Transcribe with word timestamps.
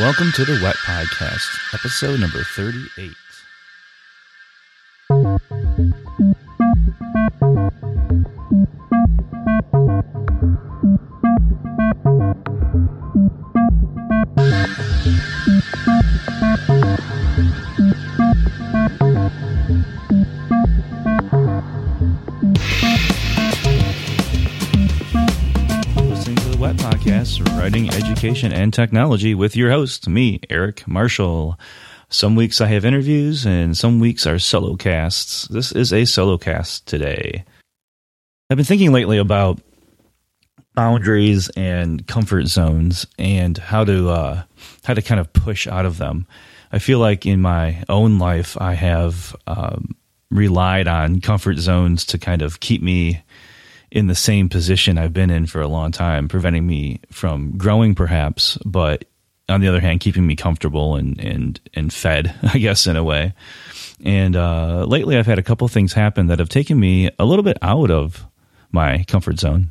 Welcome 0.00 0.32
to 0.32 0.44
the 0.46 0.58
Wet 0.62 0.76
Podcast, 0.76 1.74
episode 1.74 2.18
number 2.18 2.42
38. 2.42 3.12
Education 27.72 28.52
and 28.52 28.70
technology 28.70 29.34
with 29.34 29.56
your 29.56 29.70
host, 29.70 30.06
me, 30.06 30.40
Eric 30.50 30.86
Marshall. 30.86 31.58
Some 32.10 32.36
weeks 32.36 32.60
I 32.60 32.66
have 32.66 32.84
interviews 32.84 33.46
and 33.46 33.74
some 33.74 33.98
weeks 33.98 34.26
are 34.26 34.38
solo 34.38 34.76
casts. 34.76 35.48
This 35.48 35.72
is 35.72 35.90
a 35.90 36.04
solo 36.04 36.36
cast 36.36 36.86
today. 36.86 37.46
I've 38.50 38.58
been 38.58 38.66
thinking 38.66 38.92
lately 38.92 39.16
about 39.16 39.58
boundaries 40.74 41.48
and 41.56 42.06
comfort 42.06 42.46
zones 42.46 43.06
and 43.18 43.56
how 43.56 43.84
to 43.84 44.10
uh, 44.10 44.42
how 44.84 44.92
to 44.92 45.00
kind 45.00 45.18
of 45.18 45.32
push 45.32 45.66
out 45.66 45.86
of 45.86 45.96
them. 45.96 46.26
I 46.72 46.78
feel 46.78 46.98
like 46.98 47.24
in 47.24 47.40
my 47.40 47.82
own 47.88 48.18
life 48.18 48.54
I 48.60 48.74
have 48.74 49.34
um, 49.46 49.96
relied 50.30 50.88
on 50.88 51.22
comfort 51.22 51.56
zones 51.56 52.04
to 52.06 52.18
kind 52.18 52.42
of 52.42 52.60
keep 52.60 52.82
me 52.82 53.22
in 53.92 54.06
the 54.06 54.14
same 54.14 54.48
position 54.48 54.96
I've 54.96 55.12
been 55.12 55.30
in 55.30 55.44
for 55.44 55.60
a 55.60 55.68
long 55.68 55.92
time, 55.92 56.26
preventing 56.26 56.66
me 56.66 57.00
from 57.10 57.58
growing, 57.58 57.94
perhaps, 57.94 58.56
but 58.64 59.04
on 59.50 59.60
the 59.60 59.68
other 59.68 59.80
hand, 59.80 60.00
keeping 60.00 60.26
me 60.26 60.34
comfortable 60.34 60.96
and 60.96 61.20
and 61.20 61.60
and 61.74 61.92
fed, 61.92 62.34
I 62.42 62.58
guess, 62.58 62.86
in 62.86 62.96
a 62.96 63.04
way. 63.04 63.34
And 64.02 64.34
uh, 64.34 64.86
lately, 64.88 65.16
I've 65.16 65.26
had 65.26 65.38
a 65.38 65.42
couple 65.42 65.68
things 65.68 65.92
happen 65.92 66.28
that 66.28 66.38
have 66.38 66.48
taken 66.48 66.80
me 66.80 67.10
a 67.18 67.24
little 67.26 67.42
bit 67.42 67.58
out 67.60 67.90
of 67.90 68.24
my 68.72 69.04
comfort 69.04 69.38
zone. 69.38 69.68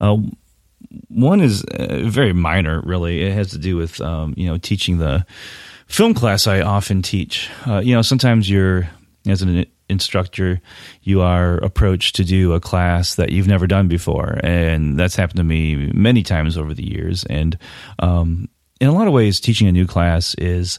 Uh, 0.00 0.16
one 1.08 1.40
is 1.42 1.64
uh, 1.64 2.00
very 2.04 2.32
minor, 2.32 2.80
really. 2.80 3.22
It 3.22 3.34
has 3.34 3.50
to 3.50 3.58
do 3.58 3.76
with 3.76 4.00
um, 4.00 4.32
you 4.38 4.46
know 4.46 4.56
teaching 4.56 4.96
the 4.96 5.26
film 5.86 6.14
class 6.14 6.46
I 6.46 6.62
often 6.62 7.02
teach. 7.02 7.50
Uh, 7.66 7.80
you 7.80 7.94
know, 7.94 8.00
sometimes 8.00 8.48
you're 8.48 8.88
as 9.26 9.42
an 9.42 9.66
instructor, 9.88 10.60
you 11.02 11.20
are 11.20 11.58
approached 11.58 12.16
to 12.16 12.24
do 12.24 12.52
a 12.52 12.60
class 12.60 13.14
that 13.16 13.30
you've 13.30 13.48
never 13.48 13.66
done 13.66 13.88
before, 13.88 14.40
and 14.42 14.98
that's 14.98 15.16
happened 15.16 15.36
to 15.36 15.44
me 15.44 15.90
many 15.92 16.22
times 16.22 16.56
over 16.56 16.74
the 16.74 16.88
years. 16.88 17.24
And 17.24 17.56
um, 17.98 18.48
in 18.80 18.88
a 18.88 18.92
lot 18.92 19.06
of 19.06 19.12
ways, 19.12 19.40
teaching 19.40 19.68
a 19.68 19.72
new 19.72 19.86
class 19.86 20.34
is 20.34 20.78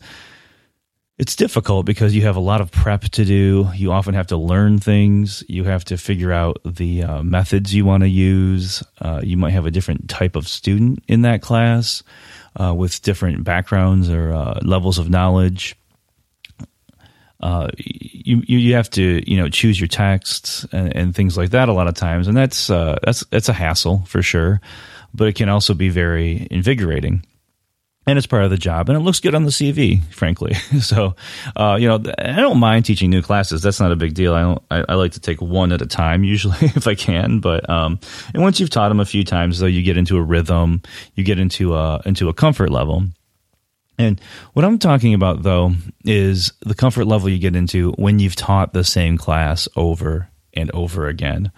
it's 1.19 1.35
difficult 1.35 1.85
because 1.85 2.15
you 2.15 2.23
have 2.23 2.35
a 2.35 2.41
lot 2.41 2.59
of 2.59 2.71
prep 2.71 3.03
to 3.03 3.23
do. 3.23 3.69
You 3.75 3.91
often 3.91 4.15
have 4.15 4.27
to 4.27 4.37
learn 4.37 4.79
things. 4.79 5.43
You 5.47 5.63
have 5.63 5.85
to 5.85 5.97
figure 5.97 6.33
out 6.33 6.57
the 6.65 7.03
uh, 7.03 7.23
methods 7.23 7.73
you 7.73 7.85
want 7.85 8.01
to 8.01 8.09
use. 8.09 8.83
Uh, 8.99 9.21
you 9.23 9.37
might 9.37 9.51
have 9.51 9.67
a 9.67 9.71
different 9.71 10.09
type 10.09 10.35
of 10.35 10.47
student 10.47 11.03
in 11.07 11.21
that 11.21 11.41
class 11.41 12.01
uh, 12.59 12.73
with 12.73 13.01
different 13.03 13.43
backgrounds 13.43 14.09
or 14.09 14.33
uh, 14.33 14.59
levels 14.63 14.97
of 14.97 15.09
knowledge 15.09 15.75
uh, 17.43 17.67
you 17.75 18.41
you 18.47 18.73
have 18.73 18.89
to 18.91 19.29
you 19.29 19.35
know 19.35 19.49
choose 19.49 19.77
your 19.77 19.89
texts 19.89 20.65
and, 20.71 20.95
and 20.95 21.15
things 21.15 21.37
like 21.37 21.49
that 21.49 21.67
a 21.67 21.73
lot 21.73 21.89
of 21.89 21.93
times, 21.93 22.29
and 22.29 22.37
that's 22.37 22.69
uh, 22.69 22.97
that's 23.03 23.25
that's 23.25 23.49
a 23.49 23.53
hassle 23.53 23.99
for 24.05 24.23
sure, 24.23 24.61
but 25.13 25.27
it 25.27 25.35
can 25.35 25.49
also 25.49 25.73
be 25.73 25.89
very 25.89 26.47
invigorating. 26.49 27.25
And 28.05 28.17
it's 28.17 28.27
part 28.27 28.43
of 28.43 28.49
the 28.49 28.57
job, 28.57 28.89
and 28.89 28.97
it 28.97 29.01
looks 29.01 29.19
good 29.19 29.35
on 29.35 29.43
the 29.43 29.49
CV, 29.49 30.03
frankly. 30.13 30.53
so, 30.81 31.15
uh, 31.55 31.77
you 31.79 31.87
know, 31.87 32.03
I 32.17 32.41
don't 32.41 32.59
mind 32.59 32.83
teaching 32.83 33.09
new 33.09 33.21
classes. 33.21 33.61
That's 33.61 33.79
not 33.79 33.93
a 33.93 33.95
big 33.97 34.13
deal. 34.13 34.33
I 34.33 34.41
don't. 34.41 34.63
I, 34.71 34.85
I 34.89 34.93
like 34.95 35.13
to 35.13 35.21
take 35.21 35.41
one 35.41 35.73
at 35.73 35.81
a 35.81 35.85
time, 35.85 36.23
usually, 36.23 36.57
if 36.61 36.87
I 36.87 36.95
can. 36.95 37.39
But 37.39 37.69
um, 37.69 37.99
and 38.33 38.41
once 38.41 38.59
you've 38.61 38.69
taught 38.69 38.89
them 38.89 39.01
a 39.01 39.05
few 39.05 39.25
times, 39.25 39.59
though, 39.59 39.67
you 39.67 39.83
get 39.83 39.97
into 39.97 40.17
a 40.17 40.21
rhythm, 40.21 40.81
you 41.15 41.25
get 41.25 41.39
into 41.39 41.75
a 41.75 42.01
into 42.05 42.29
a 42.29 42.33
comfort 42.33 42.69
level 42.69 43.03
and 44.03 44.21
what 44.53 44.65
I'm 44.65 44.79
talking 44.79 45.13
about, 45.13 45.43
though, 45.43 45.73
is 46.05 46.53
the 46.61 46.75
comfort 46.75 47.05
level 47.05 47.29
you 47.29 47.39
get 47.39 47.55
into 47.55 47.91
when 47.93 48.19
you've 48.19 48.35
taught 48.35 48.73
the 48.73 48.83
same 48.83 49.17
class 49.17 49.67
over 49.75 50.29
and 50.53 50.69
over 50.71 51.07
again. 51.07 51.51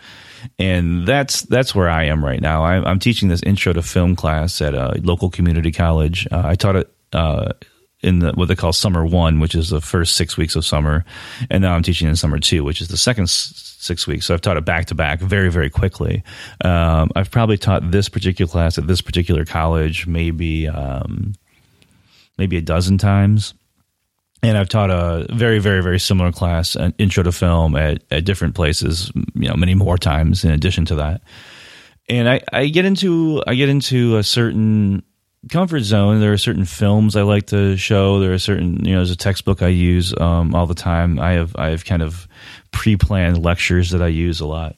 And 0.59 1.07
that's 1.07 1.41
that's 1.43 1.73
where 1.73 1.89
I 1.89 2.05
am 2.05 2.23
right 2.23 2.41
now. 2.41 2.63
I, 2.63 2.89
am 2.89 2.99
teaching 2.99 3.29
this 3.29 3.43
intro 3.43 3.73
to 3.73 3.81
film 3.81 4.15
class 4.15 4.61
at 4.61 4.73
a 4.73 4.99
local 5.03 5.29
community 5.29 5.71
college. 5.71 6.27
Uh, 6.31 6.43
I 6.45 6.55
taught 6.55 6.75
it 6.75 6.93
uh, 7.13 7.53
in 8.01 8.19
the, 8.19 8.31
what 8.33 8.47
they 8.47 8.55
call 8.55 8.71
summer 8.71 9.05
one, 9.05 9.39
which 9.39 9.55
is 9.55 9.69
the 9.69 9.81
first 9.81 10.15
six 10.15 10.37
weeks 10.37 10.55
of 10.55 10.63
summer, 10.63 11.03
and 11.49 11.61
now 11.63 11.73
I'm 11.73 11.81
teaching 11.81 12.07
in 12.07 12.15
summer 12.15 12.37
two, 12.37 12.63
which 12.63 12.79
is 12.79 12.89
the 12.89 12.97
second 12.97 13.27
six 13.29 14.05
weeks. 14.05 14.27
So 14.27 14.33
I've 14.33 14.41
taught 14.41 14.57
it 14.57 14.65
back 14.65 14.85
to 14.87 14.95
back 14.95 15.19
very 15.19 15.49
very 15.49 15.69
quickly. 15.69 16.23
Um, 16.63 17.09
I've 17.15 17.31
probably 17.31 17.57
taught 17.57 17.89
this 17.89 18.07
particular 18.07 18.49
class 18.49 18.77
at 18.77 18.87
this 18.87 19.01
particular 19.01 19.45
college 19.45 20.05
maybe. 20.05 20.67
Um, 20.67 21.33
maybe 22.37 22.57
a 22.57 22.61
dozen 22.61 22.97
times. 22.97 23.53
And 24.43 24.57
I've 24.57 24.69
taught 24.69 24.91
a 24.91 25.25
very, 25.33 25.59
very, 25.59 25.81
very 25.81 25.99
similar 25.99 26.31
class, 26.31 26.75
an 26.75 26.93
intro 26.97 27.23
to 27.23 27.31
film 27.31 27.75
at, 27.75 28.03
at 28.11 28.25
different 28.25 28.53
places, 28.53 29.11
you 29.33 29.49
know, 29.49 29.55
many 29.55 29.73
more 29.73 29.97
times 29.97 30.43
in 30.43 30.51
addition 30.51 30.85
to 30.85 30.95
that. 30.95 31.21
And 32.07 32.29
I, 32.29 32.41
I 32.53 32.67
get 32.67 32.85
into 32.85 33.41
I 33.47 33.55
get 33.55 33.69
into 33.69 34.17
a 34.17 34.23
certain 34.23 35.01
comfort 35.49 35.81
zone. 35.81 36.19
There 36.19 36.33
are 36.33 36.37
certain 36.37 36.65
films 36.65 37.15
I 37.15 37.23
like 37.23 37.47
to 37.47 37.77
show. 37.77 38.19
There 38.19 38.33
are 38.33 38.39
certain, 38.39 38.85
you 38.85 38.91
know, 38.91 38.99
there's 38.99 39.11
a 39.11 39.15
textbook 39.15 39.63
I 39.63 39.69
use 39.69 40.13
um, 40.19 40.53
all 40.53 40.67
the 40.67 40.75
time. 40.75 41.19
I 41.19 41.33
have 41.33 41.55
I 41.55 41.69
have 41.69 41.85
kind 41.85 42.03
of 42.03 42.27
pre-planned 42.71 43.43
lectures 43.43 43.91
that 43.91 44.01
I 44.01 44.07
use 44.07 44.41
a 44.41 44.45
lot. 44.45 44.75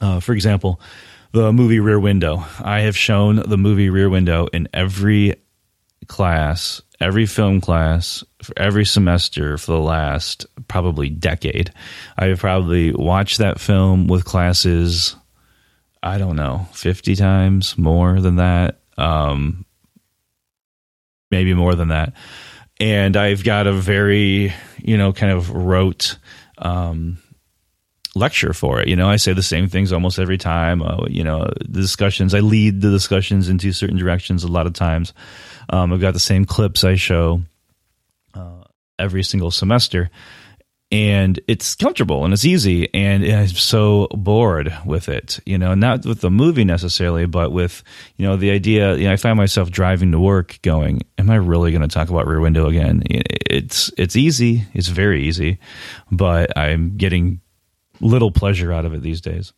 Uh, 0.00 0.20
for 0.20 0.32
example, 0.32 0.80
the 1.32 1.52
movie 1.52 1.80
Rear 1.80 2.00
Window. 2.00 2.44
I 2.60 2.80
have 2.80 2.96
shown 2.96 3.36
the 3.36 3.58
movie 3.58 3.90
Rear 3.90 4.08
Window 4.08 4.46
in 4.46 4.68
every 4.72 5.34
class, 6.06 6.80
every 7.00 7.26
film 7.26 7.60
class, 7.60 8.24
for 8.42 8.58
every 8.58 8.84
semester 8.84 9.58
for 9.58 9.72
the 9.72 9.80
last 9.80 10.46
probably 10.68 11.08
decade. 11.08 11.72
I 12.16 12.26
have 12.26 12.38
probably 12.38 12.92
watched 12.92 13.38
that 13.38 13.60
film 13.60 14.06
with 14.06 14.24
classes, 14.24 15.16
I 16.02 16.18
don't 16.18 16.36
know, 16.36 16.66
50 16.72 17.16
times 17.16 17.76
more 17.76 18.20
than 18.20 18.36
that. 18.36 18.80
Um, 18.96 19.64
maybe 21.30 21.54
more 21.54 21.74
than 21.74 21.88
that. 21.88 22.14
And 22.80 23.16
I've 23.16 23.44
got 23.44 23.66
a 23.66 23.72
very, 23.72 24.52
you 24.78 24.96
know, 24.96 25.12
kind 25.12 25.32
of 25.32 25.50
rote, 25.50 26.16
um, 26.58 27.18
lecture 28.14 28.52
for 28.52 28.80
it. 28.80 28.88
You 28.88 28.96
know, 28.96 29.08
I 29.08 29.16
say 29.16 29.32
the 29.32 29.42
same 29.42 29.68
things 29.68 29.92
almost 29.92 30.18
every 30.18 30.38
time. 30.38 30.82
Uh, 30.82 31.06
you 31.08 31.24
know, 31.24 31.50
the 31.60 31.80
discussions, 31.80 32.34
I 32.34 32.40
lead 32.40 32.80
the 32.80 32.90
discussions 32.90 33.48
into 33.48 33.72
certain 33.72 33.96
directions 33.96 34.44
a 34.44 34.48
lot 34.48 34.66
of 34.66 34.72
times. 34.72 35.12
Um, 35.70 35.92
I've 35.92 36.00
got 36.00 36.14
the 36.14 36.20
same 36.20 36.44
clips 36.44 36.84
I 36.84 36.96
show 36.96 37.42
uh, 38.34 38.64
every 38.98 39.22
single 39.22 39.50
semester. 39.50 40.10
And 40.90 41.38
it's 41.46 41.74
comfortable 41.74 42.24
and 42.24 42.32
it's 42.32 42.46
easy, 42.46 42.88
and 42.94 43.22
I'm 43.22 43.48
so 43.48 44.08
bored 44.10 44.74
with 44.86 45.10
it. 45.10 45.38
You 45.44 45.58
know, 45.58 45.74
not 45.74 46.06
with 46.06 46.22
the 46.22 46.30
movie 46.30 46.64
necessarily, 46.64 47.26
but 47.26 47.52
with 47.52 47.82
you 48.16 48.26
know 48.26 48.36
the 48.36 48.50
idea. 48.52 48.96
You 48.96 49.04
know, 49.04 49.12
I 49.12 49.16
find 49.16 49.36
myself 49.36 49.70
driving 49.70 50.12
to 50.12 50.18
work, 50.18 50.58
going, 50.62 51.02
"Am 51.18 51.28
I 51.28 51.34
really 51.34 51.72
going 51.72 51.82
to 51.82 51.88
talk 51.88 52.08
about 52.08 52.26
Rear 52.26 52.40
Window 52.40 52.68
again?" 52.68 53.02
It's 53.04 53.90
it's 53.98 54.16
easy, 54.16 54.64
it's 54.72 54.88
very 54.88 55.24
easy, 55.24 55.58
but 56.10 56.56
I'm 56.56 56.96
getting 56.96 57.42
little 58.00 58.30
pleasure 58.30 58.72
out 58.72 58.84
of 58.84 58.94
it 58.94 59.02
these 59.02 59.20
days. 59.20 59.52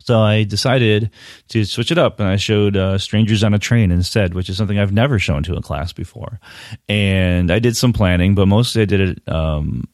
So 0.00 0.20
I 0.20 0.44
decided 0.44 1.10
to 1.48 1.64
switch 1.64 1.90
it 1.90 1.98
up, 1.98 2.18
and 2.20 2.28
I 2.28 2.36
showed 2.36 2.76
uh, 2.76 2.98
"Strangers 2.98 3.44
on 3.44 3.52
a 3.52 3.58
Train" 3.58 3.90
instead, 3.90 4.32
which 4.32 4.48
is 4.48 4.56
something 4.56 4.78
I've 4.78 4.92
never 4.92 5.18
shown 5.18 5.42
to 5.44 5.56
a 5.56 5.62
class 5.62 5.92
before. 5.92 6.40
And 6.88 7.50
I 7.50 7.58
did 7.58 7.76
some 7.76 7.92
planning, 7.92 8.34
but 8.34 8.46
mostly 8.46 8.82
I 8.82 8.84
did 8.86 9.00
it 9.00 9.28
um, 9.28 9.84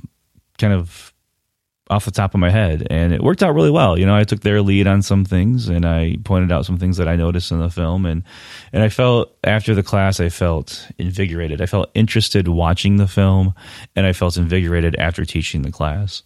kind 0.58 0.72
of 0.72 1.12
off 1.90 2.04
the 2.04 2.10
top 2.10 2.32
of 2.34 2.40
my 2.40 2.50
head, 2.50 2.86
and 2.90 3.12
it 3.12 3.22
worked 3.22 3.42
out 3.42 3.54
really 3.54 3.70
well. 3.70 3.98
You 3.98 4.06
know, 4.06 4.14
I 4.14 4.24
took 4.24 4.40
their 4.40 4.62
lead 4.62 4.86
on 4.86 5.02
some 5.02 5.24
things, 5.24 5.68
and 5.68 5.84
I 5.84 6.16
pointed 6.22 6.52
out 6.52 6.64
some 6.64 6.78
things 6.78 6.98
that 6.98 7.08
I 7.08 7.16
noticed 7.16 7.50
in 7.50 7.58
the 7.58 7.70
film, 7.70 8.06
and 8.06 8.22
and 8.72 8.82
I 8.82 8.90
felt 8.90 9.36
after 9.42 9.74
the 9.74 9.82
class, 9.82 10.20
I 10.20 10.28
felt 10.28 10.86
invigorated. 10.98 11.60
I 11.60 11.66
felt 11.66 11.90
interested 11.94 12.46
watching 12.46 12.98
the 12.98 13.08
film, 13.08 13.54
and 13.96 14.06
I 14.06 14.12
felt 14.12 14.36
invigorated 14.36 14.96
after 14.96 15.24
teaching 15.24 15.62
the 15.62 15.72
class 15.72 16.22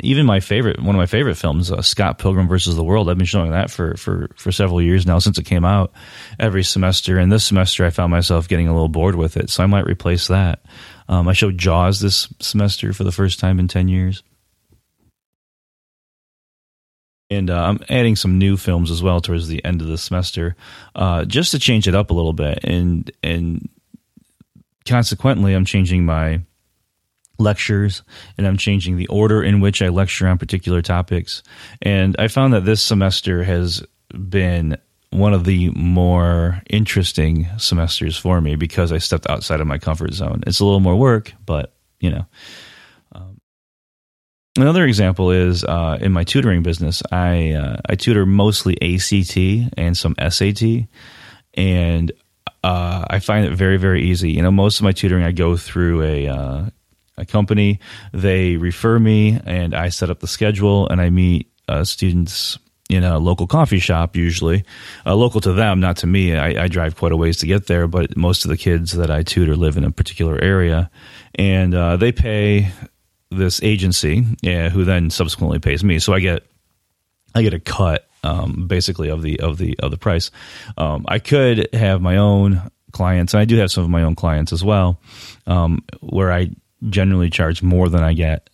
even 0.00 0.26
my 0.26 0.40
favorite, 0.40 0.80
one 0.80 0.94
of 0.94 0.98
my 0.98 1.06
favorite 1.06 1.36
films, 1.36 1.70
uh, 1.70 1.82
Scott 1.82 2.18
Pilgrim 2.18 2.48
versus 2.48 2.76
the 2.76 2.84
World. 2.84 3.08
I've 3.08 3.18
been 3.18 3.26
showing 3.26 3.50
that 3.52 3.70
for, 3.70 3.96
for, 3.96 4.28
for 4.36 4.52
several 4.52 4.82
years 4.82 5.06
now 5.06 5.18
since 5.18 5.38
it 5.38 5.44
came 5.46 5.64
out 5.64 5.92
every 6.38 6.64
semester. 6.64 7.18
And 7.18 7.30
this 7.30 7.44
semester, 7.44 7.84
I 7.84 7.90
found 7.90 8.10
myself 8.10 8.48
getting 8.48 8.68
a 8.68 8.72
little 8.72 8.88
bored 8.88 9.14
with 9.14 9.36
it, 9.36 9.50
so 9.50 9.62
I 9.62 9.66
might 9.66 9.86
replace 9.86 10.28
that. 10.28 10.64
Um, 11.08 11.28
I 11.28 11.32
showed 11.32 11.58
Jaws 11.58 12.00
this 12.00 12.28
semester 12.40 12.92
for 12.92 13.04
the 13.04 13.12
first 13.12 13.40
time 13.40 13.58
in 13.58 13.68
ten 13.68 13.88
years. 13.88 14.22
and 17.30 17.50
uh, 17.50 17.62
I'm 17.62 17.80
adding 17.88 18.16
some 18.16 18.38
new 18.38 18.56
films 18.56 18.90
as 18.90 19.02
well 19.02 19.20
towards 19.20 19.48
the 19.48 19.64
end 19.64 19.82
of 19.82 19.88
the 19.88 19.98
semester, 19.98 20.56
uh, 20.94 21.24
just 21.24 21.50
to 21.52 21.58
change 21.58 21.86
it 21.86 21.94
up 21.94 22.10
a 22.10 22.14
little 22.14 22.32
bit, 22.32 22.60
and 22.64 23.10
and 23.22 23.68
consequently, 24.86 25.54
I'm 25.54 25.64
changing 25.64 26.04
my 26.04 26.40
lectures 27.38 28.02
and 28.36 28.46
I'm 28.46 28.56
changing 28.56 28.96
the 28.96 29.06
order 29.06 29.42
in 29.42 29.60
which 29.60 29.80
I 29.80 29.88
lecture 29.88 30.26
on 30.26 30.38
particular 30.38 30.82
topics. 30.82 31.42
And 31.80 32.16
I 32.18 32.28
found 32.28 32.52
that 32.52 32.64
this 32.64 32.82
semester 32.82 33.44
has 33.44 33.82
been 34.12 34.76
one 35.10 35.32
of 35.32 35.44
the 35.44 35.70
more 35.70 36.60
interesting 36.68 37.48
semesters 37.56 38.16
for 38.16 38.40
me 38.40 38.56
because 38.56 38.92
I 38.92 38.98
stepped 38.98 39.28
outside 39.28 39.60
of 39.60 39.66
my 39.66 39.78
comfort 39.78 40.12
zone. 40.12 40.42
It's 40.46 40.60
a 40.60 40.64
little 40.64 40.80
more 40.80 40.96
work, 40.96 41.32
but 41.46 41.74
you 42.00 42.10
know. 42.10 42.26
Um, 43.12 43.40
another 44.58 44.84
example 44.84 45.30
is 45.30 45.64
uh, 45.64 45.98
in 46.00 46.12
my 46.12 46.24
tutoring 46.24 46.62
business. 46.62 47.02
I 47.10 47.52
uh, 47.52 47.80
I 47.88 47.94
tutor 47.94 48.26
mostly 48.26 48.76
ACT 48.82 49.36
and 49.78 49.96
some 49.96 50.14
SAT, 50.28 50.88
and 51.54 52.12
uh, 52.62 53.04
I 53.08 53.18
find 53.20 53.46
it 53.46 53.54
very 53.54 53.78
very 53.78 54.04
easy. 54.04 54.32
You 54.32 54.42
know, 54.42 54.50
most 54.50 54.78
of 54.78 54.84
my 54.84 54.92
tutoring 54.92 55.24
I 55.24 55.32
go 55.32 55.56
through 55.56 56.02
a 56.02 56.28
uh, 56.28 56.66
a 57.18 57.26
company. 57.26 57.80
They 58.12 58.56
refer 58.56 58.98
me, 58.98 59.40
and 59.44 59.74
I 59.74 59.88
set 59.88 60.10
up 60.10 60.20
the 60.20 60.26
schedule, 60.26 60.88
and 60.88 61.00
I 61.00 61.10
meet 61.10 61.50
uh, 61.68 61.84
students 61.84 62.58
in 62.88 63.04
a 63.04 63.18
local 63.18 63.46
coffee 63.46 63.78
shop, 63.78 64.16
usually 64.16 64.64
uh, 65.04 65.14
local 65.14 65.40
to 65.42 65.52
them, 65.52 65.80
not 65.80 65.98
to 65.98 66.06
me. 66.06 66.34
I, 66.34 66.64
I, 66.64 66.68
drive 66.68 66.96
quite 66.96 67.12
a 67.12 67.16
ways 67.16 67.36
to 67.38 67.46
get 67.46 67.66
there, 67.66 67.86
but 67.86 68.16
most 68.16 68.46
of 68.46 68.48
the 68.48 68.56
kids 68.56 68.92
that 68.92 69.10
I 69.10 69.22
tutor 69.22 69.56
live 69.56 69.76
in 69.76 69.84
a 69.84 69.90
particular 69.90 70.40
area, 70.40 70.90
and 71.34 71.74
uh, 71.74 71.98
they 71.98 72.12
pay 72.12 72.72
this 73.30 73.62
agency, 73.62 74.24
yeah, 74.40 74.70
who 74.70 74.84
then 74.84 75.10
subsequently 75.10 75.58
pays 75.58 75.84
me. 75.84 75.98
So 75.98 76.14
I 76.14 76.20
get 76.20 76.46
I 77.34 77.42
get 77.42 77.52
a 77.52 77.60
cut 77.60 78.08
um, 78.24 78.66
basically 78.66 79.10
of 79.10 79.22
the 79.22 79.40
of 79.40 79.58
the 79.58 79.78
of 79.80 79.90
the 79.90 79.98
price. 79.98 80.30
Um, 80.76 81.04
I 81.08 81.18
could 81.18 81.68
have 81.74 82.00
my 82.00 82.16
own 82.16 82.70
clients, 82.92 83.34
and 83.34 83.40
I 83.40 83.44
do 83.44 83.56
have 83.56 83.70
some 83.70 83.84
of 83.84 83.90
my 83.90 84.02
own 84.02 84.14
clients 84.14 84.52
as 84.52 84.64
well, 84.64 85.00
um, 85.46 85.84
where 86.00 86.32
I 86.32 86.50
generally 86.88 87.30
charge 87.30 87.62
more 87.62 87.88
than 87.88 88.02
I 88.02 88.12
get 88.12 88.50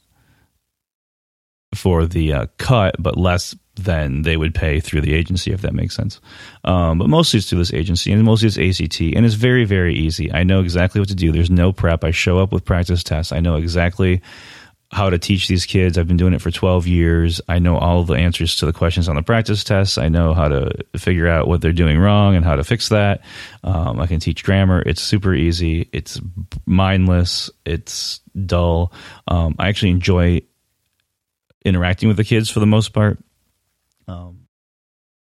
for 1.74 2.06
the 2.06 2.32
uh, 2.32 2.46
cut, 2.58 2.96
but 2.98 3.16
less 3.16 3.54
than 3.76 4.22
they 4.22 4.36
would 4.36 4.54
pay 4.54 4.80
through 4.80 5.00
the 5.00 5.14
agency, 5.14 5.52
if 5.52 5.62
that 5.62 5.74
makes 5.74 5.96
sense. 5.96 6.20
Um, 6.62 6.98
but 6.98 7.08
mostly 7.08 7.38
it's 7.38 7.50
through 7.50 7.58
this 7.58 7.74
agency, 7.74 8.12
and 8.12 8.22
mostly 8.22 8.48
it's 8.48 8.80
ACT, 8.80 9.00
and 9.00 9.26
it's 9.26 9.34
very, 9.34 9.64
very 9.64 9.94
easy. 9.94 10.32
I 10.32 10.44
know 10.44 10.60
exactly 10.60 11.00
what 11.00 11.08
to 11.08 11.14
do. 11.14 11.32
There's 11.32 11.50
no 11.50 11.72
prep. 11.72 12.04
I 12.04 12.12
show 12.12 12.38
up 12.38 12.52
with 12.52 12.64
practice 12.64 13.02
tests. 13.02 13.32
I 13.32 13.40
know 13.40 13.56
exactly 13.56 14.22
how 14.94 15.10
to 15.10 15.18
teach 15.18 15.48
these 15.48 15.66
kids. 15.66 15.98
I've 15.98 16.06
been 16.06 16.16
doing 16.16 16.34
it 16.34 16.40
for 16.40 16.52
12 16.52 16.86
years. 16.86 17.40
I 17.48 17.58
know 17.58 17.76
all 17.76 18.04
the 18.04 18.14
answers 18.14 18.54
to 18.56 18.66
the 18.66 18.72
questions 18.72 19.08
on 19.08 19.16
the 19.16 19.24
practice 19.24 19.64
tests. 19.64 19.98
I 19.98 20.08
know 20.08 20.34
how 20.34 20.46
to 20.46 20.70
figure 20.96 21.26
out 21.26 21.48
what 21.48 21.60
they're 21.60 21.72
doing 21.72 21.98
wrong 21.98 22.36
and 22.36 22.44
how 22.44 22.54
to 22.54 22.62
fix 22.62 22.90
that. 22.90 23.22
Um, 23.64 23.98
I 23.98 24.06
can 24.06 24.20
teach 24.20 24.44
grammar. 24.44 24.84
It's 24.86 25.02
super 25.02 25.34
easy. 25.34 25.88
It's 25.92 26.20
mindless. 26.64 27.50
It's 27.66 28.20
dull. 28.46 28.92
Um, 29.26 29.56
I 29.58 29.68
actually 29.68 29.90
enjoy 29.90 30.42
interacting 31.64 32.06
with 32.06 32.16
the 32.16 32.24
kids 32.24 32.48
for 32.48 32.60
the 32.60 32.66
most 32.66 32.92
part. 32.92 33.18
Um, 34.06 34.46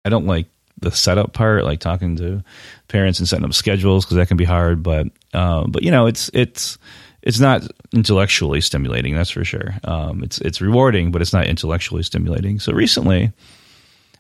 I 0.03 0.09
don't 0.09 0.27
like 0.27 0.47
the 0.79 0.93
setup 0.93 1.35
part, 1.35 1.65
like 1.65 1.81
talking 1.81 2.17
to 2.17 2.43
parents 2.89 3.19
and 3.19 3.29
setting 3.29 3.45
up 3.45 3.53
schedules 3.53 4.07
because 4.07 4.17
that 4.17 4.29
can 4.29 4.39
be 4.39 4.45
hard. 4.45 4.83
But 4.83 5.09
uh, 5.35 5.67
but 5.67 5.83
you 5.83 5.91
know, 5.91 6.07
it's 6.07 6.31
it's 6.33 6.79
it's 7.29 7.39
not 7.39 7.63
intellectually 7.93 8.63
stimulating. 8.63 9.15
That's 9.15 9.31
for 9.31 9.45
sure. 9.45 9.75
Um, 9.85 10.23
it's 10.25 10.41
it's 10.41 10.63
rewarding, 10.63 11.13
but 11.13 11.21
it's 11.21 11.35
not 11.35 11.47
intellectually 11.47 12.03
stimulating. 12.03 12.59
So 12.59 12.73
recently, 12.73 13.33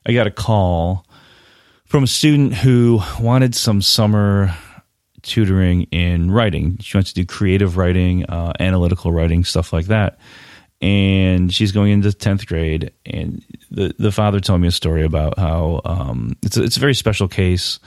I 0.04 0.12
got 0.12 0.26
a 0.26 0.30
call 0.30 1.06
from 1.86 2.04
a 2.04 2.06
student 2.06 2.52
who 2.52 3.00
wanted 3.18 3.54
some 3.54 3.80
summer 3.80 4.54
tutoring 5.22 5.84
in 5.84 6.30
writing. 6.30 6.76
She 6.80 6.98
wants 6.98 7.14
to 7.14 7.14
do 7.14 7.24
creative 7.24 7.78
writing, 7.78 8.26
uh, 8.26 8.52
analytical 8.60 9.10
writing, 9.10 9.42
stuff 9.42 9.72
like 9.72 9.86
that. 9.86 10.18
And 10.82 11.52
she's 11.52 11.72
going 11.72 11.92
into 11.92 12.12
tenth 12.12 12.46
grade, 12.46 12.92
and 13.06 13.42
the 13.70 13.94
the 13.98 14.12
father 14.12 14.38
told 14.38 14.60
me 14.60 14.68
a 14.68 14.70
story 14.70 15.02
about 15.02 15.38
how 15.38 15.80
um, 15.86 16.36
it's 16.42 16.58
a, 16.58 16.62
it's 16.62 16.76
a 16.76 16.80
very 16.80 16.94
special 16.94 17.26
case 17.26 17.80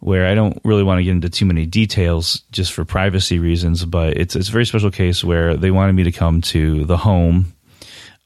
where 0.00 0.26
I 0.26 0.34
don't 0.34 0.58
really 0.64 0.82
want 0.82 0.98
to 0.98 1.04
get 1.04 1.12
into 1.12 1.28
too 1.28 1.44
many 1.44 1.66
details 1.66 2.42
just 2.50 2.72
for 2.72 2.84
privacy 2.84 3.38
reasons, 3.38 3.84
but 3.84 4.16
it's 4.16 4.34
it's 4.34 4.48
a 4.48 4.52
very 4.52 4.66
special 4.66 4.90
case 4.90 5.22
where 5.22 5.56
they 5.56 5.70
wanted 5.70 5.92
me 5.92 6.04
to 6.04 6.12
come 6.12 6.40
to 6.42 6.84
the 6.86 6.96
home, 6.96 7.52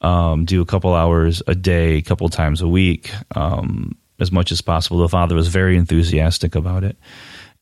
um, 0.01 0.45
do 0.45 0.61
a 0.61 0.65
couple 0.65 0.93
hours 0.93 1.43
a 1.47 1.55
day, 1.55 1.95
a 1.95 2.01
couple 2.01 2.27
times 2.29 2.61
a 2.61 2.67
week, 2.67 3.11
um, 3.35 3.95
as 4.19 4.31
much 4.31 4.51
as 4.51 4.61
possible. 4.61 4.99
The 4.99 5.09
father 5.09 5.35
was 5.35 5.49
very 5.49 5.75
enthusiastic 5.75 6.55
about 6.55 6.85
it, 6.85 6.97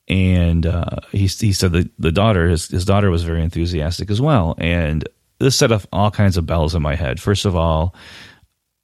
and 0.08 0.66
uh, 0.66 0.98
he 1.12 1.26
he 1.26 1.52
said 1.52 1.74
that 1.74 1.90
the 1.98 2.12
daughter 2.12 2.50
his 2.50 2.68
his 2.68 2.86
daughter 2.86 3.10
was 3.10 3.24
very 3.24 3.42
enthusiastic 3.42 4.12
as 4.12 4.22
well, 4.22 4.54
and 4.60 5.10
this 5.40 5.56
set 5.56 5.72
off 5.72 5.88
all 5.92 6.12
kinds 6.12 6.38
of 6.38 6.46
bells 6.46 6.76
in 6.76 6.84
my 6.84 6.94
head. 6.96 7.20
First 7.20 7.46
of 7.46 7.56
all, 7.56 7.96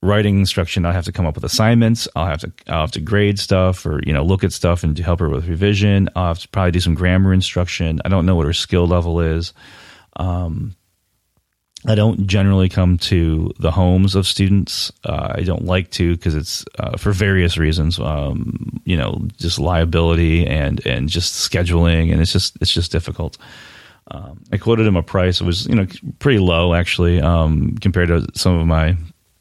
writing 0.01 0.39
instruction. 0.39 0.85
I 0.85 0.93
have 0.93 1.05
to 1.05 1.11
come 1.11 1.25
up 1.25 1.35
with 1.35 1.43
assignments. 1.43 2.07
I'll 2.15 2.25
have 2.25 2.41
to 2.41 2.51
I'll 2.67 2.81
have 2.81 2.91
to 2.91 3.01
grade 3.01 3.39
stuff 3.39 3.85
or 3.85 4.01
you 4.05 4.13
know 4.13 4.23
look 4.23 4.43
at 4.43 4.53
stuff 4.53 4.83
and 4.83 4.97
help 4.97 5.19
her 5.19 5.29
with 5.29 5.47
revision. 5.47 6.09
I'll 6.15 6.29
have 6.29 6.39
to 6.39 6.47
probably 6.49 6.71
do 6.71 6.79
some 6.79 6.95
grammar 6.95 7.33
instruction. 7.33 8.01
I 8.05 8.09
don't 8.09 8.25
know 8.25 8.35
what 8.35 8.45
her 8.45 8.53
skill 8.53 8.87
level 8.87 9.19
is. 9.19 9.53
Um, 10.15 10.75
I 11.87 11.95
don't 11.95 12.27
generally 12.27 12.67
come 12.67 12.97
to 12.97 13.53
the 13.57 13.71
homes 13.71 14.13
of 14.13 14.27
students. 14.27 14.91
Uh, 15.05 15.33
I 15.35 15.43
don't 15.43 15.63
like 15.63 15.91
to 15.91 16.15
because 16.15 16.35
it's 16.35 16.65
uh, 16.77 16.97
for 16.97 17.13
various 17.13 17.57
reasons. 17.57 17.99
Um, 17.99 18.81
you 18.83 18.97
know, 18.97 19.27
just 19.37 19.59
liability 19.59 20.45
and 20.45 20.85
and 20.85 21.07
just 21.07 21.49
scheduling, 21.49 22.11
and 22.11 22.21
it's 22.21 22.33
just 22.33 22.57
it's 22.61 22.73
just 22.73 22.91
difficult. 22.91 23.37
Um, 24.11 24.43
I 24.51 24.57
quoted 24.57 24.87
him 24.87 24.95
a 24.95 25.03
price. 25.03 25.39
It 25.39 25.45
was 25.45 25.67
you 25.67 25.75
know 25.75 25.87
pretty 26.19 26.39
low 26.39 26.73
actually 26.73 27.21
um, 27.21 27.77
compared 27.79 28.09
to 28.09 28.27
some 28.33 28.57
of 28.59 28.67
my 28.67 28.97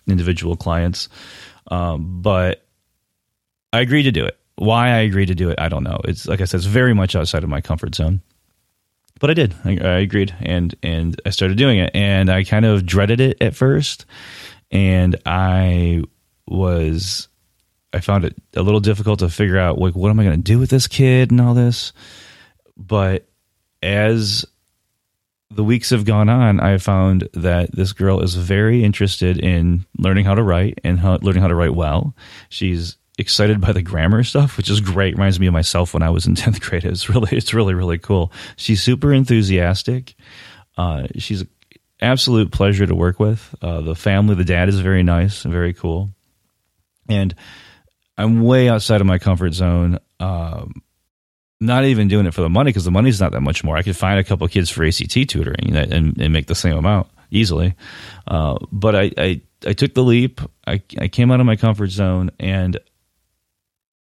individual 0.09 0.57
clients. 0.57 1.09
Um, 1.71 2.23
but 2.23 2.65
I 3.73 3.81
agreed 3.81 4.05
to 4.05 4.13
do 4.13 4.25
it. 4.25 4.39
Why 4.57 4.89
I 4.89 4.99
agreed 4.99 5.27
to 5.27 5.35
do 5.35 5.51
it, 5.51 5.61
I 5.61 5.69
don't 5.69 5.85
know. 5.85 6.01
It's 6.05 6.27
like 6.27 6.41
I 6.41 6.45
said, 6.45 6.59
it's 6.59 6.67
very 6.67 6.95
much 6.95 7.15
outside 7.15 7.45
of 7.45 7.51
my 7.51 7.61
comfort 7.61 7.95
zone. 7.95 8.23
But 9.21 9.31
I 9.31 9.35
did. 9.35 9.55
I, 9.65 9.71
I 9.71 9.99
agreed, 9.99 10.35
and 10.41 10.75
and 10.83 11.21
I 11.27 11.31
started 11.31 11.59
doing 11.59 11.79
it, 11.79 11.91
and 11.95 12.31
I 12.31 12.45
kind 12.45 12.65
of 12.65 12.87
dreaded 12.87 13.21
it 13.21 13.37
at 13.41 13.55
first, 13.55 14.07
and 14.71 15.17
I 15.27 16.03
was 16.47 17.29
I 17.93 18.01
found 18.01 18.25
it 18.25 18.37
a 18.55 18.63
little 18.63 18.81
difficult 18.81 19.21
to 19.21 19.29
figure 19.29 19.59
out 19.59 19.79
like 19.79 19.95
what 19.95 20.11
am 20.11 20.21
I 20.21 20.25
going 20.25 20.37
to 20.37 20.43
do 20.43 20.59
with 20.59 20.71
this 20.71 20.87
kid 20.87 21.31
and 21.31 21.41
all 21.41 21.55
this. 21.55 21.93
But 22.77 23.29
as 23.83 24.45
the 25.51 25.65
weeks 25.65 25.91
have 25.91 26.05
gone 26.05 26.29
on, 26.29 26.61
I 26.61 26.79
found 26.79 27.29
that 27.33 27.73
this 27.73 27.93
girl 27.93 28.21
is 28.21 28.35
very 28.35 28.85
interested 28.85 29.39
in 29.39 29.87
learning 29.97 30.27
how 30.27 30.35
to 30.35 30.43
write 30.43 30.79
and 30.85 30.99
how, 30.99 31.17
learning 31.23 31.43
how 31.43 31.49
to 31.49 31.55
write 31.55 31.75
well. 31.75 32.15
She's 32.51 32.97
excited 33.19 33.61
by 33.61 33.73
the 33.73 33.83
grammar 33.83 34.23
stuff, 34.25 34.57
which 34.57 34.69
is 34.69 34.81
great. 34.81 35.15
Reminds 35.15 35.41
me 35.41 35.47
of 35.47 35.53
myself 35.53 35.95
when 35.95 36.03
I 36.03 36.11
was 36.11 36.27
in 36.27 36.35
tenth 36.37 36.61
grade. 36.61 36.85
It's 36.85 37.09
really, 37.09 37.37
it's 37.37 37.55
really, 37.55 37.75
really 37.75 37.99
cool. 37.99 38.33
She's 38.57 38.83
super 38.83 39.13
enthusiastic. 39.13 40.15
Uh, 40.77 41.09
she's 41.17 41.41
an 41.43 41.49
absolute 42.01 42.53
pleasure 42.53 42.87
to 42.87 42.95
work 42.95 43.19
with. 43.19 43.55
Uh, 43.63 43.81
the 43.81 43.97
family, 43.97 44.35
the 44.35 44.45
dad 44.45 44.69
is 44.69 44.81
very 44.81 45.03
nice 45.03 45.45
and 45.45 45.53
very 45.53 45.73
cool. 45.73 46.11
And 47.09 47.35
I'm 48.19 48.43
way 48.43 48.69
outside 48.69 49.01
of 49.01 49.07
my 49.07 49.19
comfort 49.19 49.55
zone. 49.55 49.99
Um, 50.21 50.83
not 51.61 51.85
even 51.85 52.09
doing 52.09 52.27
it 52.27 52.35
for 52.35 52.43
the 52.43 52.49
money 52.49 52.69
because 52.69 52.85
the 52.85 52.91
money's 52.91 53.21
not 53.21 53.33
that 53.33 53.41
much 53.41 53.65
more. 53.65 53.77
I 53.77 53.83
could 53.83 53.97
find 53.97 54.19
a 54.19 54.25
couple 54.25 54.47
kids 54.49 54.71
for 54.71 54.85
ACT 54.85 55.11
tutoring 55.11 55.75
and, 55.75 56.21
and 56.21 56.33
make 56.33 56.47
the 56.47 56.55
same 56.55 56.77
amount 56.77 57.09
easily. 57.31 57.75
Uh, 58.27 58.59
but 58.71 58.95
I, 58.95 59.11
I, 59.19 59.41
I 59.67 59.73
took 59.73 59.95
the 59.95 60.05
leap. 60.05 60.41
I, 60.67 60.83
I 60.99 61.09
came 61.09 61.31
out 61.31 61.41
of 61.41 61.47
my 61.47 61.57
comfort 61.57 61.89
zone, 61.89 62.31
and 62.39 62.79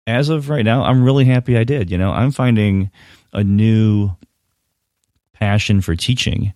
as 0.06 0.28
of 0.28 0.48
right 0.48 0.64
now, 0.64 0.84
I'm 0.84 1.02
really 1.02 1.24
happy 1.24 1.56
I 1.56 1.64
did. 1.64 1.90
You 1.90 1.98
know, 1.98 2.12
I'm 2.12 2.30
finding 2.30 2.90
a 3.32 3.42
new 3.42 4.10
passion 5.32 5.80
for 5.80 5.96
teaching. 5.96 6.52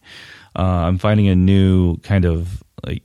Uh, 0.56 0.62
I'm 0.62 0.98
finding 0.98 1.28
a 1.28 1.36
new 1.36 1.96
kind 1.98 2.24
of 2.24 2.62
like 2.84 3.02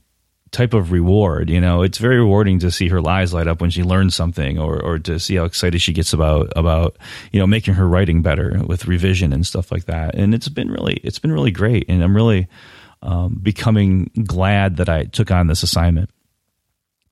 type 0.51 0.73
of 0.73 0.91
reward. 0.91 1.49
You 1.49 1.61
know, 1.61 1.81
it's 1.81 1.97
very 1.97 2.17
rewarding 2.17 2.59
to 2.59 2.71
see 2.71 2.87
her 2.89 3.07
eyes 3.07 3.33
light 3.33 3.47
up 3.47 3.61
when 3.61 3.69
she 3.69 3.83
learns 3.83 4.15
something, 4.15 4.59
or 4.59 4.81
or 4.81 4.99
to 4.99 5.19
see 5.19 5.35
how 5.35 5.45
excited 5.45 5.81
she 5.81 5.93
gets 5.93 6.13
about 6.13 6.51
about 6.55 6.97
you 7.31 7.39
know 7.39 7.47
making 7.47 7.75
her 7.75 7.87
writing 7.87 8.21
better 8.21 8.61
with 8.65 8.87
revision 8.87 9.33
and 9.33 9.45
stuff 9.45 9.71
like 9.71 9.85
that. 9.85 10.15
And 10.15 10.33
it's 10.33 10.49
been 10.49 10.71
really 10.71 10.95
it's 11.03 11.19
been 11.19 11.31
really 11.31 11.51
great, 11.51 11.85
and 11.87 12.03
I'm 12.03 12.15
really 12.15 12.47
um, 13.01 13.39
becoming 13.41 14.11
glad 14.25 14.77
that 14.77 14.89
I 14.89 15.05
took 15.05 15.31
on 15.31 15.47
this 15.47 15.63
assignment. 15.63 16.09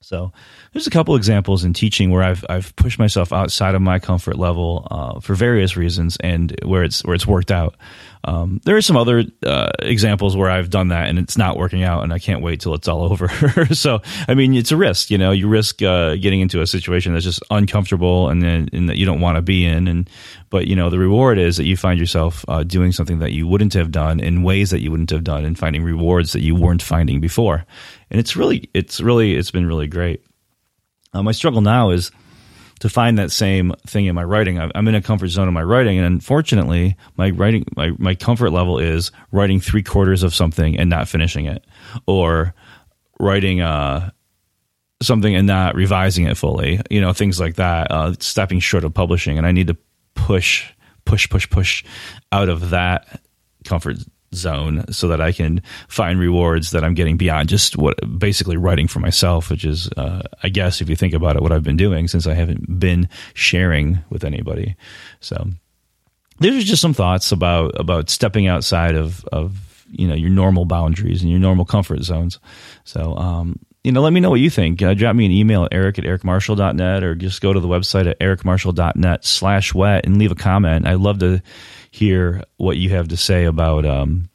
So 0.10 0.34
there's 0.74 0.88
a 0.88 0.90
couple 0.90 1.16
examples 1.16 1.64
in 1.64 1.74
teaching 1.74 2.10
where 2.10 2.24
I've 2.24 2.44
I've 2.50 2.76
pushed 2.76 2.98
myself 2.98 3.32
outside 3.32 3.76
of 3.76 3.82
my 3.84 4.00
comfort 4.00 4.40
level 4.40 4.88
uh, 4.90 5.20
for 5.20 5.36
various 5.36 5.78
reasons, 5.78 6.18
and 6.20 6.56
where 6.66 6.84
it's 6.84 7.06
where 7.06 7.14
it's 7.14 7.28
worked 7.28 7.52
out. 7.52 7.76
um, 8.24 8.60
there 8.66 8.76
are 8.76 8.82
some 8.82 8.98
other 8.98 9.24
uh, 9.46 9.70
examples 9.80 10.36
where 10.36 10.50
I've 10.50 10.72
done 10.72 10.88
that 10.90 11.08
and 11.10 11.20
it's 11.20 11.38
not 11.38 11.58
working 11.58 11.84
out, 11.84 12.04
and 12.04 12.12
I 12.12 12.18
can't 12.18 12.42
wait 12.42 12.60
till 12.60 12.74
it's 12.74 12.88
all 12.88 13.04
over. 13.12 13.28
so, 13.74 14.02
I 14.28 14.34
mean, 14.34 14.56
it's 14.56 14.72
a 14.72 14.78
risk. 14.78 15.12
You 15.12 15.20
know, 15.20 15.30
you 15.32 15.48
risk 15.48 15.82
uh, 15.84 16.16
getting 16.16 16.42
into 16.42 16.60
a 16.62 16.66
situation 16.66 17.14
that's 17.14 17.24
just 17.24 17.44
uncomfortable 17.52 18.30
and 18.30 18.42
then 18.42 18.68
and 18.74 18.90
that 18.90 18.98
you 18.98 19.06
don't 19.06 19.22
want 19.22 19.36
to 19.36 19.44
be 19.44 19.64
in. 19.64 19.88
And 19.88 20.10
but 20.50 20.66
you 20.66 20.76
know, 20.76 20.90
the 20.90 20.98
reward 20.98 21.38
is 21.38 21.58
that 21.58 21.66
you 21.66 21.78
find 21.78 22.00
yourself 22.00 22.44
uh, 22.48 22.64
doing 22.64 22.92
something 22.92 23.20
that 23.20 23.32
you 23.32 23.46
wouldn't 23.46 23.74
have 23.76 23.92
done 23.92 24.20
in 24.20 24.42
ways 24.42 24.72
that 24.72 24.82
you 24.82 24.90
wouldn't 24.90 25.12
have 25.12 25.24
done, 25.24 25.46
and 25.46 25.56
finding 25.56 25.84
rewards 25.84 26.34
that 26.34 26.42
you 26.42 26.56
weren't 26.56 26.82
finding 26.82 27.22
before. 27.22 27.64
And 28.12 28.20
it's 28.20 28.36
really, 28.36 28.70
it's 28.74 29.02
really, 29.02 29.36
it's 29.36 29.52
been 29.52 29.66
really 29.66 29.88
great. 29.88 30.24
Uh, 31.14 31.24
my 31.24 31.32
struggle 31.32 31.62
now 31.62 31.90
is 31.92 32.12
to 32.80 32.90
find 32.90 33.18
that 33.18 33.32
same 33.32 33.74
thing 33.88 34.06
in 34.06 34.16
my 34.16 34.24
writing. 34.24 34.60
I'm 34.60 34.88
in 34.88 34.96
a 34.96 35.02
comfort 35.02 35.28
zone 35.28 35.48
in 35.48 35.54
my 35.54 35.64
writing, 35.64 35.98
and 35.98 36.06
unfortunately, 36.06 36.96
my 37.18 37.30
writing 37.30 37.66
my, 37.76 37.92
my 37.98 38.16
comfort 38.16 38.52
level 38.52 38.80
is 38.80 39.12
writing 39.32 39.60
three 39.60 39.84
quarters 39.84 40.24
of 40.24 40.34
something 40.34 40.78
and 40.78 40.90
not 40.90 41.08
finishing 41.08 41.46
it, 41.46 41.66
or 42.08 42.54
writing 43.20 43.62
uh, 43.62 44.12
something 45.02 45.36
and 45.36 45.46
not 45.46 45.76
revising 45.76 46.26
it 46.26 46.38
fully. 46.38 46.80
You 46.90 47.02
know, 47.02 47.12
things 47.14 47.40
like 47.40 47.56
that. 47.56 47.92
Uh, 47.92 48.14
stepping 48.20 48.60
short 48.60 48.86
of 48.86 48.94
publishing, 48.94 49.38
and 49.38 49.46
I 49.46 49.52
need 49.52 49.68
to 49.68 49.78
push, 50.16 50.66
push, 51.06 51.30
push, 51.30 51.50
push 51.50 51.84
out 52.32 52.50
of 52.50 52.70
that 52.70 53.22
comfort 53.66 53.98
zone 54.34 54.92
so 54.92 55.08
that 55.08 55.22
I 55.22 55.32
can 55.32 55.62
find 55.88 56.20
rewards 56.20 56.72
that 56.72 56.84
I'm 56.84 56.94
getting 56.94 57.18
beyond 57.18 57.50
just 57.50 57.78
what 57.78 57.98
basically 58.20 58.58
writing 58.58 58.88
for 58.88 59.00
myself, 59.00 59.50
which 59.50 59.66
is, 59.66 59.90
uh, 59.98 60.22
I 60.44 60.50
guess, 60.50 60.82
if 60.82 60.90
you 60.90 60.96
think 60.96 61.14
about 61.14 61.36
it, 61.36 61.42
what 61.42 61.52
I've 61.52 61.64
been 61.64 61.78
doing 61.78 62.08
since 62.08 62.28
I 62.28 62.34
haven't 62.34 62.80
been 62.80 63.10
sharing 63.34 64.00
with 64.10 64.24
anybody. 64.24 64.76
So 65.20 65.50
these 66.40 66.64
are 66.64 66.68
just 66.68 66.82
some 66.82 66.94
thoughts 66.94 67.32
about 67.32 67.80
about 67.80 68.10
stepping 68.10 68.48
outside 68.48 68.96
of 68.96 69.26
of 69.26 69.86
you 69.92 70.08
know 70.08 70.16
your 70.16 70.30
normal 70.30 70.66
boundaries 70.66 71.22
and 71.22 71.32
your 71.32 71.40
normal 71.40 71.66
comfort 71.66 72.04
zones. 72.04 72.40
So 72.84 73.16
um, 73.16 73.60
you 73.84 73.92
know, 73.92 74.02
let 74.02 74.12
me 74.12 74.20
know 74.20 74.30
what 74.30 74.42
you 74.42 74.50
think. 74.50 74.82
Uh, 74.82 74.94
drop 74.94 75.16
me 75.16 75.26
an 75.26 75.32
email 75.32 75.64
at 75.64 75.74
eric 75.74 75.98
at 75.98 76.06
ericmarshall.net 76.06 77.04
or 77.04 77.16
just 77.16 77.42
go 77.42 77.54
to 77.54 77.60
the 77.60 77.68
website 77.68 78.10
at 78.10 78.20
ericmarshall.net 78.20 79.24
slash 79.24 79.74
wet 79.74 80.06
and 80.06 80.18
leave 80.18 80.32
a 80.32 80.36
comment. 80.36 80.86
I'd 80.86 80.96
love 80.96 81.20
to 81.20 81.42
hear 81.92 82.44
what 82.58 82.78
you 82.78 82.90
have 82.90 83.08
to 83.10 83.18
say 83.18 83.46
about 83.46 83.86
um, 83.86 84.30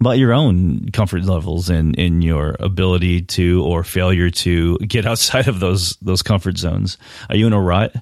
about 0.00 0.18
your 0.18 0.32
own 0.32 0.88
comfort 0.90 1.24
levels 1.24 1.68
and 1.68 1.94
in 1.96 2.22
your 2.22 2.56
ability 2.58 3.22
to 3.22 3.62
or 3.64 3.84
failure 3.84 4.30
to 4.30 4.78
get 4.78 5.06
outside 5.06 5.46
of 5.46 5.60
those 5.60 5.96
those 6.00 6.22
comfort 6.22 6.56
zones. 6.56 6.96
Are 7.28 7.36
you 7.36 7.46
in 7.46 7.52
a 7.52 7.60
rut? 7.60 7.94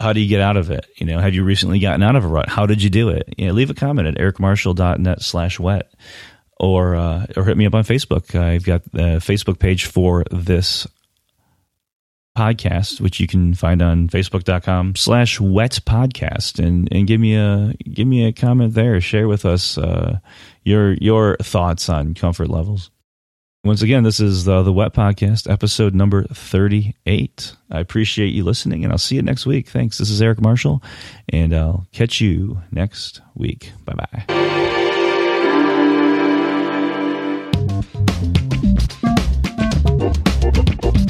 How 0.00 0.12
do 0.12 0.20
you 0.20 0.28
get 0.28 0.40
out 0.40 0.56
of 0.56 0.70
it? 0.70 0.86
You 0.96 1.06
know, 1.06 1.20
have 1.20 1.34
you 1.34 1.44
recently 1.44 1.78
gotten 1.78 2.02
out 2.02 2.16
of 2.16 2.24
a 2.24 2.28
rut? 2.28 2.48
How 2.48 2.66
did 2.66 2.82
you 2.82 2.90
do 2.90 3.10
it? 3.10 3.32
You 3.36 3.46
know, 3.46 3.52
leave 3.52 3.70
a 3.70 3.74
comment 3.74 4.08
at 4.08 4.16
ericmarshall.net 4.16 5.22
slash 5.22 5.60
wet 5.60 5.92
or 6.58 6.94
uh, 6.94 7.26
or 7.36 7.44
hit 7.44 7.56
me 7.56 7.66
up 7.66 7.74
on 7.74 7.84
Facebook. 7.84 8.34
I've 8.38 8.64
got 8.64 8.82
the 8.92 9.18
Facebook 9.20 9.58
page 9.58 9.86
for 9.86 10.24
this 10.30 10.86
podcast, 12.36 13.00
which 13.00 13.20
you 13.20 13.26
can 13.26 13.54
find 13.54 13.80
on 13.80 14.08
facebook.com 14.08 14.96
slash 14.96 15.40
wet 15.40 15.78
podcast 15.86 16.64
and, 16.64 16.88
and 16.90 17.06
give 17.06 17.20
me 17.20 17.36
a, 17.36 17.72
give 17.92 18.08
me 18.08 18.26
a 18.26 18.32
comment 18.32 18.74
there. 18.74 19.00
Share 19.00 19.28
with 19.28 19.44
us, 19.44 19.78
uh, 19.78 20.18
your, 20.64 20.94
your 20.94 21.36
thoughts 21.36 21.88
on 21.88 22.14
comfort 22.14 22.48
levels. 22.48 22.90
Once 23.62 23.80
again, 23.80 24.02
this 24.02 24.20
is 24.20 24.44
the, 24.44 24.62
the 24.62 24.72
Wet 24.72 24.92
Podcast, 24.92 25.50
episode 25.50 25.94
number 25.94 26.24
38. 26.24 27.56
I 27.70 27.80
appreciate 27.80 28.34
you 28.34 28.44
listening, 28.44 28.84
and 28.84 28.92
I'll 28.92 28.98
see 28.98 29.16
you 29.16 29.22
next 29.22 29.46
week. 29.46 29.68
Thanks. 29.70 29.96
This 29.96 30.10
is 30.10 30.20
Eric 30.20 30.42
Marshall, 30.42 30.82
and 31.30 31.54
I'll 31.54 31.86
catch 31.90 32.20
you 32.20 32.60
next 32.70 33.22
week. 33.34 33.72
Bye 33.86 33.94
bye. 33.94 34.73
Вот, 40.04 40.18
вот, 40.42 40.68
вот. 40.82 41.03